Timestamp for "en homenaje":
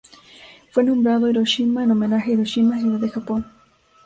1.83-2.31